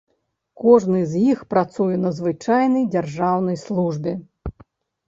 [0.61, 4.17] Кожны з іх працуе на звычайнай дзяржаўнай службе.